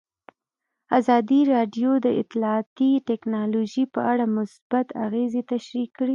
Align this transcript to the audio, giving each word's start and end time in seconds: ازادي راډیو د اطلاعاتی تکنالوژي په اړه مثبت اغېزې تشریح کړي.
ازادي 0.97 1.41
راډیو 1.53 1.91
د 2.05 2.07
اطلاعاتی 2.21 2.91
تکنالوژي 3.09 3.83
په 3.93 3.99
اړه 4.11 4.25
مثبت 4.37 4.87
اغېزې 5.05 5.41
تشریح 5.51 5.87
کړي. 5.97 6.09